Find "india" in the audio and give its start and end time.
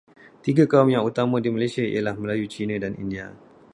3.03-3.27